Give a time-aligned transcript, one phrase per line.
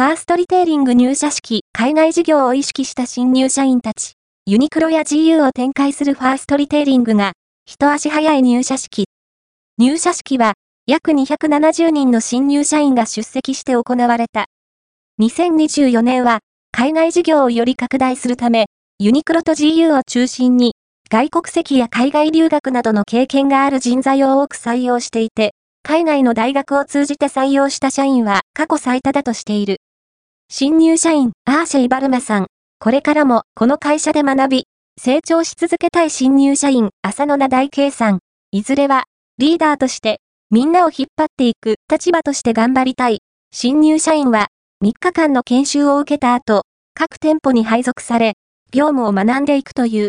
[0.00, 4.14] ファーストリテイリング入社式、海外事業を意識した新入社員たち、
[4.46, 7.32] ユニクロや GU を展開するファーストリテイリングが、
[7.66, 9.04] 一足早い入社式。
[9.78, 10.54] 入社式は、
[10.86, 14.46] 約270人の新入社員が出席して行われた。
[15.20, 16.38] 2024年は、
[16.72, 18.68] 海外事業をより拡大するため、
[18.98, 20.76] ユニクロと GU を中心に、
[21.10, 25.52] 外国籍や海外留学などの経験がある人材を多く採用していて、
[25.82, 29.78] 海外の大学を通じて採用した社員は過去最多だとしている。
[30.48, 32.46] 新入社員、アーシェイ・バルマさん。
[32.78, 34.64] これからもこの会社で学び、
[34.98, 38.20] 成長し続けたい新入社員、浅野名大圭さん。
[38.52, 39.04] いずれは、
[39.38, 43.18] リーダーとして、みんなを引っ張っていく立場として頑張りたい。
[43.52, 44.46] 新入社員は、
[44.84, 46.62] 3日間の研修を受けた後、
[46.94, 48.34] 各店舗に配属され、
[48.72, 50.08] 業務を学んでいくという。